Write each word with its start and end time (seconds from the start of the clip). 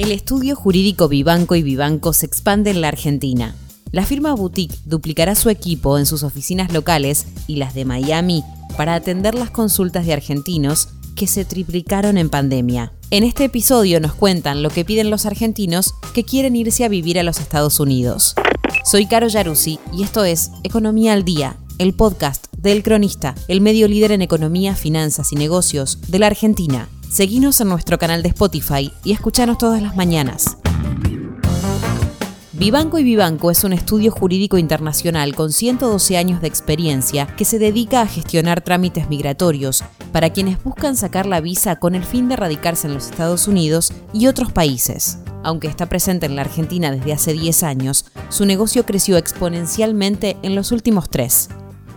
El 0.00 0.12
estudio 0.12 0.56
jurídico 0.56 1.08
Vivanco 1.08 1.56
y 1.56 1.62
Vivanco 1.62 2.14
se 2.14 2.24
expande 2.24 2.70
en 2.70 2.80
la 2.80 2.88
Argentina. 2.88 3.54
La 3.92 4.06
firma 4.06 4.34
Boutique 4.34 4.74
duplicará 4.86 5.34
su 5.34 5.50
equipo 5.50 5.98
en 5.98 6.06
sus 6.06 6.22
oficinas 6.22 6.72
locales 6.72 7.26
y 7.46 7.56
las 7.56 7.74
de 7.74 7.84
Miami 7.84 8.42
para 8.78 8.94
atender 8.94 9.34
las 9.34 9.50
consultas 9.50 10.06
de 10.06 10.14
argentinos 10.14 10.88
que 11.16 11.26
se 11.26 11.44
triplicaron 11.44 12.16
en 12.16 12.30
pandemia. 12.30 12.94
En 13.10 13.24
este 13.24 13.44
episodio 13.44 14.00
nos 14.00 14.14
cuentan 14.14 14.62
lo 14.62 14.70
que 14.70 14.86
piden 14.86 15.10
los 15.10 15.26
argentinos 15.26 15.92
que 16.14 16.24
quieren 16.24 16.56
irse 16.56 16.86
a 16.86 16.88
vivir 16.88 17.18
a 17.18 17.22
los 17.22 17.38
Estados 17.38 17.78
Unidos. 17.78 18.34
Soy 18.90 19.04
Caro 19.04 19.28
Yaruzzi 19.28 19.80
y 19.92 20.02
esto 20.02 20.24
es 20.24 20.50
Economía 20.62 21.12
al 21.12 21.26
Día, 21.26 21.58
el 21.76 21.92
podcast 21.92 22.46
del 22.62 22.82
Cronista, 22.82 23.34
el 23.48 23.60
medio 23.60 23.88
líder 23.88 24.12
en 24.12 24.22
economía, 24.22 24.74
finanzas 24.74 25.32
y 25.32 25.36
negocios 25.36 25.98
de 26.08 26.18
la 26.18 26.26
Argentina. 26.26 26.88
Seguinos 27.10 27.60
en 27.60 27.68
nuestro 27.68 27.98
canal 27.98 28.22
de 28.22 28.28
Spotify 28.28 28.92
y 29.02 29.12
escuchanos 29.12 29.58
todas 29.58 29.82
las 29.82 29.96
mañanas. 29.96 30.58
Vivanco 32.52 32.98
y 32.98 33.04
Vivanco 33.04 33.50
es 33.50 33.64
un 33.64 33.72
estudio 33.72 34.10
jurídico 34.10 34.58
internacional 34.58 35.34
con 35.34 35.50
112 35.50 36.18
años 36.18 36.42
de 36.42 36.48
experiencia 36.48 37.26
que 37.26 37.46
se 37.46 37.58
dedica 37.58 38.02
a 38.02 38.06
gestionar 38.06 38.60
trámites 38.60 39.08
migratorios 39.08 39.82
para 40.12 40.28
quienes 40.28 40.62
buscan 40.62 40.94
sacar 40.94 41.24
la 41.24 41.40
visa 41.40 41.76
con 41.76 41.94
el 41.94 42.04
fin 42.04 42.28
de 42.28 42.36
radicarse 42.36 42.86
en 42.86 42.92
los 42.92 43.06
Estados 43.06 43.48
Unidos 43.48 43.94
y 44.12 44.26
otros 44.26 44.52
países. 44.52 45.20
Aunque 45.42 45.68
está 45.68 45.88
presente 45.88 46.26
en 46.26 46.36
la 46.36 46.42
Argentina 46.42 46.90
desde 46.90 47.14
hace 47.14 47.32
10 47.32 47.62
años, 47.62 48.04
su 48.28 48.44
negocio 48.44 48.84
creció 48.84 49.16
exponencialmente 49.16 50.36
en 50.42 50.54
los 50.54 50.70
últimos 50.70 51.08
tres. 51.08 51.48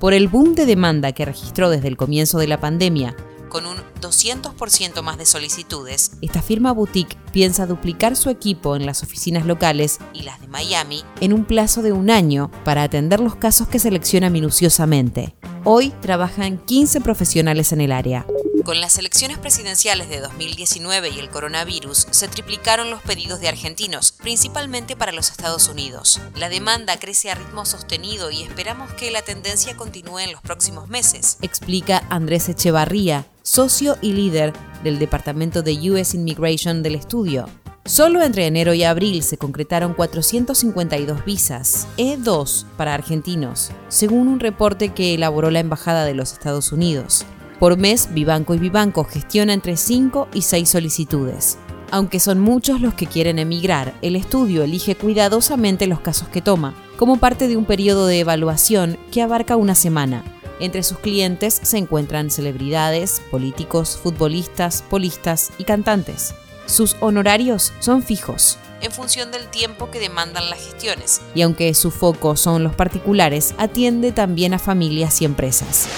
Por 0.00 0.14
el 0.14 0.28
boom 0.28 0.54
de 0.54 0.64
demanda 0.64 1.10
que 1.10 1.24
registró 1.24 1.70
desde 1.70 1.88
el 1.88 1.96
comienzo 1.96 2.38
de 2.38 2.46
la 2.46 2.60
pandemia, 2.60 3.16
con 3.48 3.66
un 3.66 3.78
200% 4.00 5.02
más 5.02 5.18
de 5.18 5.26
solicitudes, 5.26 6.12
esta 6.22 6.40
firma 6.40 6.70
boutique 6.70 7.16
piensa 7.32 7.66
duplicar 7.66 8.14
su 8.14 8.30
equipo 8.30 8.76
en 8.76 8.86
las 8.86 9.02
oficinas 9.02 9.44
locales 9.44 9.98
y 10.12 10.22
las 10.22 10.40
de 10.40 10.46
Miami 10.46 11.02
en 11.20 11.32
un 11.32 11.44
plazo 11.44 11.82
de 11.82 11.92
un 11.92 12.10
año 12.10 12.50
para 12.64 12.84
atender 12.84 13.18
los 13.18 13.34
casos 13.34 13.66
que 13.66 13.80
selecciona 13.80 14.30
minuciosamente. 14.30 15.34
Hoy 15.64 15.92
trabajan 16.00 16.58
15 16.58 17.00
profesionales 17.00 17.72
en 17.72 17.80
el 17.80 17.90
área. 17.90 18.24
Con 18.68 18.82
las 18.82 18.98
elecciones 18.98 19.38
presidenciales 19.38 20.10
de 20.10 20.20
2019 20.20 21.08
y 21.08 21.18
el 21.18 21.30
coronavirus, 21.30 22.06
se 22.10 22.28
triplicaron 22.28 22.90
los 22.90 23.00
pedidos 23.00 23.40
de 23.40 23.48
argentinos, 23.48 24.12
principalmente 24.12 24.94
para 24.94 25.10
los 25.10 25.30
Estados 25.30 25.70
Unidos. 25.70 26.20
La 26.36 26.50
demanda 26.50 26.98
crece 26.98 27.30
a 27.30 27.34
ritmo 27.34 27.64
sostenido 27.64 28.30
y 28.30 28.42
esperamos 28.42 28.92
que 28.92 29.10
la 29.10 29.22
tendencia 29.22 29.74
continúe 29.74 30.18
en 30.18 30.32
los 30.32 30.42
próximos 30.42 30.86
meses, 30.86 31.38
explica 31.40 32.02
Andrés 32.10 32.50
Echevarría, 32.50 33.24
socio 33.42 33.96
y 34.02 34.12
líder 34.12 34.52
del 34.84 34.98
Departamento 34.98 35.62
de 35.62 35.90
US 35.90 36.12
Immigration 36.12 36.82
del 36.82 36.96
estudio. 36.96 37.48
Solo 37.86 38.22
entre 38.22 38.46
enero 38.46 38.74
y 38.74 38.84
abril 38.84 39.22
se 39.22 39.38
concretaron 39.38 39.94
452 39.94 41.24
visas 41.24 41.86
E2 41.96 42.66
para 42.76 42.92
argentinos, 42.92 43.70
según 43.88 44.28
un 44.28 44.40
reporte 44.40 44.90
que 44.90 45.14
elaboró 45.14 45.50
la 45.50 45.60
Embajada 45.60 46.04
de 46.04 46.12
los 46.12 46.34
Estados 46.34 46.70
Unidos. 46.70 47.24
Por 47.58 47.76
mes, 47.76 48.08
Vivanco 48.12 48.54
y 48.54 48.58
Vivanco 48.58 49.04
gestiona 49.04 49.52
entre 49.52 49.76
5 49.76 50.28
y 50.32 50.42
6 50.42 50.68
solicitudes. 50.68 51.58
Aunque 51.90 52.20
son 52.20 52.38
muchos 52.38 52.80
los 52.80 52.94
que 52.94 53.06
quieren 53.06 53.38
emigrar, 53.38 53.94
el 54.00 54.14
estudio 54.14 54.62
elige 54.62 54.94
cuidadosamente 54.94 55.86
los 55.86 56.00
casos 56.00 56.28
que 56.28 56.42
toma, 56.42 56.74
como 56.96 57.16
parte 57.16 57.48
de 57.48 57.56
un 57.56 57.64
periodo 57.64 58.06
de 58.06 58.20
evaluación 58.20 58.98
que 59.10 59.22
abarca 59.22 59.56
una 59.56 59.74
semana. 59.74 60.22
Entre 60.60 60.82
sus 60.82 60.98
clientes 60.98 61.58
se 61.62 61.78
encuentran 61.78 62.30
celebridades, 62.30 63.22
políticos, 63.30 63.98
futbolistas, 64.00 64.82
polistas 64.82 65.50
y 65.58 65.64
cantantes. 65.64 66.34
Sus 66.66 66.96
honorarios 67.00 67.72
son 67.80 68.02
fijos, 68.02 68.58
en 68.80 68.92
función 68.92 69.32
del 69.32 69.48
tiempo 69.48 69.90
que 69.90 69.98
demandan 69.98 70.50
las 70.50 70.60
gestiones, 70.60 71.20
y 71.34 71.42
aunque 71.42 71.74
su 71.74 71.90
foco 71.90 72.36
son 72.36 72.62
los 72.62 72.74
particulares, 72.74 73.54
atiende 73.58 74.12
también 74.12 74.54
a 74.54 74.58
familias 74.58 75.20
y 75.22 75.24
empresas. 75.24 75.88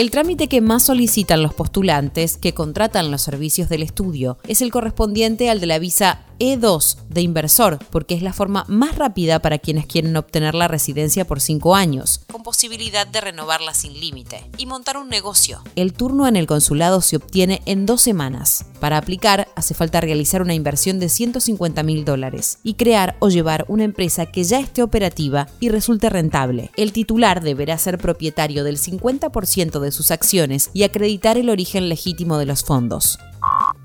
El 0.00 0.10
trámite 0.10 0.48
que 0.48 0.62
más 0.62 0.84
solicitan 0.84 1.42
los 1.42 1.52
postulantes 1.52 2.38
que 2.38 2.54
contratan 2.54 3.10
los 3.10 3.20
servicios 3.20 3.68
del 3.68 3.82
estudio 3.82 4.38
es 4.48 4.62
el 4.62 4.70
correspondiente 4.70 5.50
al 5.50 5.60
de 5.60 5.66
la 5.66 5.78
visa 5.78 6.20
e2 6.40 6.96
de 7.08 7.20
inversor, 7.20 7.78
porque 7.90 8.14
es 8.14 8.22
la 8.22 8.32
forma 8.32 8.64
más 8.66 8.96
rápida 8.96 9.38
para 9.38 9.58
quienes 9.58 9.86
quieren 9.86 10.16
obtener 10.16 10.54
la 10.54 10.66
residencia 10.66 11.24
por 11.24 11.40
cinco 11.40 11.76
años, 11.76 12.22
con 12.32 12.42
posibilidad 12.42 13.06
de 13.06 13.20
renovarla 13.20 13.74
sin 13.74 13.92
límite, 14.00 14.44
y 14.58 14.66
montar 14.66 14.96
un 14.96 15.08
negocio. 15.08 15.62
El 15.76 15.92
turno 15.92 16.26
en 16.26 16.36
el 16.36 16.46
consulado 16.46 17.00
se 17.02 17.16
obtiene 17.16 17.62
en 17.66 17.86
dos 17.86 18.02
semanas. 18.02 18.64
Para 18.80 18.96
aplicar, 18.96 19.48
hace 19.54 19.74
falta 19.74 20.00
realizar 20.00 20.42
una 20.42 20.54
inversión 20.54 20.98
de 20.98 21.08
150 21.08 21.82
mil 21.82 22.04
dólares 22.04 22.58
y 22.62 22.74
crear 22.74 23.16
o 23.20 23.28
llevar 23.28 23.66
una 23.68 23.84
empresa 23.84 24.26
que 24.26 24.42
ya 24.42 24.58
esté 24.58 24.82
operativa 24.82 25.46
y 25.60 25.68
resulte 25.68 26.08
rentable. 26.08 26.70
El 26.76 26.92
titular 26.92 27.42
deberá 27.42 27.76
ser 27.78 27.98
propietario 27.98 28.64
del 28.64 28.78
50% 28.78 29.80
de 29.80 29.92
sus 29.92 30.10
acciones 30.10 30.70
y 30.72 30.84
acreditar 30.84 31.36
el 31.36 31.50
origen 31.50 31.88
legítimo 31.88 32.38
de 32.38 32.46
los 32.46 32.64
fondos. 32.64 33.18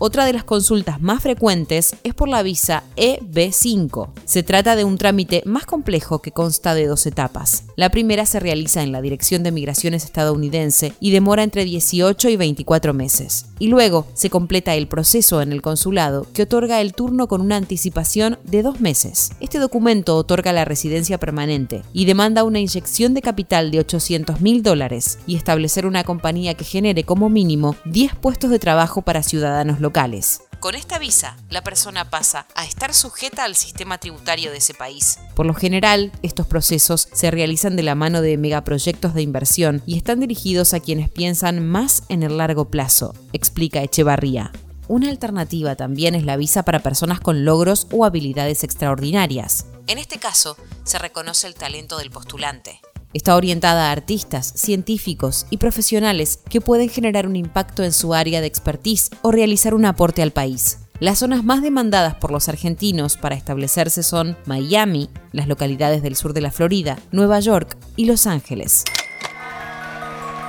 Otra 0.00 0.26
de 0.26 0.32
las 0.32 0.44
consultas 0.44 1.00
más 1.00 1.24
frecuentes 1.24 1.96
es 2.04 2.14
por 2.14 2.28
la 2.28 2.44
visa 2.44 2.84
EB5. 2.96 4.10
Se 4.24 4.44
trata 4.44 4.76
de 4.76 4.84
un 4.84 4.96
trámite 4.96 5.42
más 5.44 5.66
complejo 5.66 6.22
que 6.22 6.30
consta 6.30 6.74
de 6.74 6.86
dos 6.86 7.04
etapas. 7.06 7.64
La 7.74 7.90
primera 7.90 8.24
se 8.24 8.38
realiza 8.38 8.84
en 8.84 8.92
la 8.92 9.02
Dirección 9.02 9.42
de 9.42 9.50
Migraciones 9.50 10.04
estadounidense 10.04 10.92
y 11.00 11.10
demora 11.10 11.42
entre 11.42 11.64
18 11.64 12.28
y 12.28 12.36
24 12.36 12.94
meses. 12.94 13.46
Y 13.58 13.66
luego 13.66 14.06
se 14.14 14.30
completa 14.30 14.76
el 14.76 14.86
proceso 14.86 15.42
en 15.42 15.52
el 15.52 15.62
consulado 15.62 16.28
que 16.32 16.42
otorga 16.42 16.80
el 16.80 16.94
turno 16.94 17.26
con 17.26 17.40
una 17.40 17.56
anticipación 17.56 18.38
de 18.44 18.62
dos 18.62 18.80
meses. 18.80 19.32
Este 19.40 19.58
documento 19.58 20.16
otorga 20.16 20.52
la 20.52 20.64
residencia 20.64 21.18
permanente 21.18 21.82
y 21.92 22.04
demanda 22.04 22.44
una 22.44 22.60
inyección 22.60 23.14
de 23.14 23.22
capital 23.22 23.72
de 23.72 23.80
800 23.80 24.40
mil 24.42 24.62
dólares 24.62 25.18
y 25.26 25.34
establecer 25.34 25.86
una 25.86 26.04
compañía 26.04 26.54
que 26.54 26.64
genere 26.64 27.02
como 27.02 27.28
mínimo 27.28 27.74
10 27.84 28.14
puestos 28.14 28.50
de 28.50 28.60
trabajo 28.60 29.02
para 29.02 29.24
ciudadanos 29.24 29.80
locales 29.80 29.87
locales. 29.88 30.42
Con 30.60 30.74
esta 30.74 30.98
visa, 30.98 31.38
la 31.48 31.62
persona 31.62 32.10
pasa 32.10 32.46
a 32.54 32.66
estar 32.66 32.92
sujeta 32.92 33.44
al 33.44 33.54
sistema 33.54 33.96
tributario 33.96 34.50
de 34.50 34.58
ese 34.58 34.74
país. 34.74 35.18
Por 35.34 35.46
lo 35.46 35.54
general, 35.54 36.12
estos 36.22 36.46
procesos 36.46 37.08
se 37.10 37.30
realizan 37.30 37.74
de 37.74 37.84
la 37.84 37.94
mano 37.94 38.20
de 38.20 38.36
megaproyectos 38.36 39.14
de 39.14 39.22
inversión 39.22 39.82
y 39.86 39.96
están 39.96 40.20
dirigidos 40.20 40.74
a 40.74 40.80
quienes 40.80 41.08
piensan 41.08 41.66
más 41.66 42.02
en 42.10 42.22
el 42.22 42.36
largo 42.36 42.66
plazo, 42.66 43.14
explica 43.32 43.82
Echevarría. 43.82 44.52
Una 44.88 45.08
alternativa 45.08 45.74
también 45.74 46.14
es 46.14 46.24
la 46.24 46.36
visa 46.36 46.64
para 46.64 46.80
personas 46.80 47.20
con 47.20 47.46
logros 47.46 47.86
o 47.90 48.04
habilidades 48.04 48.62
extraordinarias. 48.62 49.64
En 49.86 49.96
este 49.96 50.18
caso, 50.18 50.58
se 50.84 50.98
reconoce 50.98 51.46
el 51.46 51.54
talento 51.54 51.96
del 51.96 52.10
postulante. 52.10 52.82
Está 53.14 53.36
orientada 53.36 53.88
a 53.88 53.92
artistas, 53.92 54.52
científicos 54.54 55.46
y 55.48 55.56
profesionales 55.56 56.40
que 56.50 56.60
pueden 56.60 56.90
generar 56.90 57.26
un 57.26 57.36
impacto 57.36 57.82
en 57.82 57.92
su 57.92 58.12
área 58.12 58.42
de 58.42 58.46
expertise 58.46 59.10
o 59.22 59.32
realizar 59.32 59.72
un 59.72 59.86
aporte 59.86 60.20
al 60.20 60.30
país. 60.30 60.80
Las 61.00 61.20
zonas 61.20 61.42
más 61.42 61.62
demandadas 61.62 62.16
por 62.16 62.30
los 62.30 62.50
argentinos 62.50 63.16
para 63.16 63.34
establecerse 63.34 64.02
son 64.02 64.36
Miami, 64.44 65.08
las 65.32 65.48
localidades 65.48 66.02
del 66.02 66.16
sur 66.16 66.34
de 66.34 66.42
la 66.42 66.50
Florida, 66.50 66.98
Nueva 67.10 67.40
York 67.40 67.78
y 67.96 68.04
Los 68.04 68.26
Ángeles. 68.26 68.84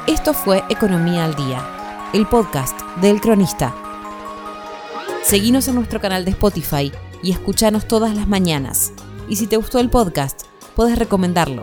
Esto 0.07 0.33
fue 0.33 0.63
Economía 0.69 1.23
al 1.23 1.35
Día, 1.35 2.09
el 2.13 2.27
podcast 2.27 2.77
del 2.99 3.21
cronista. 3.21 3.73
Seguinos 5.23 5.67
en 5.69 5.75
nuestro 5.75 6.01
canal 6.01 6.25
de 6.25 6.31
Spotify 6.31 6.91
y 7.23 7.31
escuchanos 7.31 7.87
todas 7.87 8.15
las 8.15 8.27
mañanas. 8.27 8.91
Y 9.29 9.37
si 9.37 9.47
te 9.47 9.55
gustó 9.55 9.79
el 9.79 9.89
podcast, 9.89 10.41
puedes 10.75 10.97
recomendarlo 10.97 11.61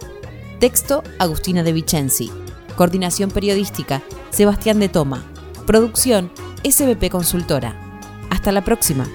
Texto, 0.59 1.03
Agustina 1.19 1.62
de 1.62 1.72
Vicenzi. 1.72 2.31
Coordinación 2.77 3.31
periodística, 3.31 4.03
Sebastián 4.31 4.81
de 4.81 4.89
Toma. 4.89 5.22
Producción, 5.66 6.31
SBP 6.65 7.10
Consultora. 7.10 7.77
Hasta 8.31 8.53
la 8.53 8.65
próxima. 8.65 9.07